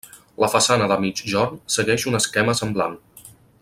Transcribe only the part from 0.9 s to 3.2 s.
de migjorn segueix un esquema semblant.